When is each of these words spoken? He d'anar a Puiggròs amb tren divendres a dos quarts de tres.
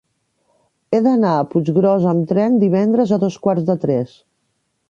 He 0.97 1.01
d'anar 1.07 1.33
a 1.41 1.43
Puiggròs 1.51 2.09
amb 2.13 2.27
tren 2.33 2.57
divendres 2.65 3.15
a 3.19 3.23
dos 3.27 3.39
quarts 3.45 3.71
de 3.73 3.81
tres. 3.85 4.21